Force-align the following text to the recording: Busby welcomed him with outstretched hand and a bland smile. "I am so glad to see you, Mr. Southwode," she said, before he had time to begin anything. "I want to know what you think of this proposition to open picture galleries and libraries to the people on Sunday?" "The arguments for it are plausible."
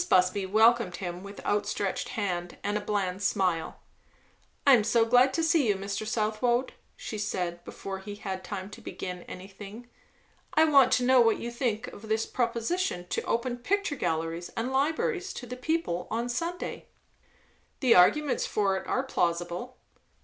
Busby 0.09 0.47
welcomed 0.47 0.95
him 0.95 1.21
with 1.21 1.45
outstretched 1.45 2.09
hand 2.17 2.57
and 2.63 2.75
a 2.75 2.81
bland 2.81 3.21
smile. 3.21 3.79
"I 4.65 4.73
am 4.73 4.83
so 4.83 5.05
glad 5.05 5.31
to 5.35 5.43
see 5.43 5.67
you, 5.67 5.75
Mr. 5.75 6.07
Southwode," 6.07 6.73
she 6.97 7.19
said, 7.19 7.63
before 7.63 7.99
he 7.99 8.15
had 8.15 8.43
time 8.43 8.71
to 8.71 8.81
begin 8.81 9.21
anything. 9.27 9.89
"I 10.55 10.65
want 10.65 10.91
to 10.93 11.03
know 11.03 11.21
what 11.21 11.37
you 11.37 11.51
think 11.51 11.85
of 11.89 12.09
this 12.09 12.25
proposition 12.25 13.05
to 13.09 13.21
open 13.25 13.57
picture 13.57 13.95
galleries 13.95 14.49
and 14.57 14.73
libraries 14.73 15.33
to 15.33 15.45
the 15.45 15.55
people 15.55 16.07
on 16.09 16.29
Sunday?" 16.29 16.87
"The 17.79 17.93
arguments 17.93 18.47
for 18.47 18.75
it 18.77 18.87
are 18.87 19.03
plausible." 19.03 19.77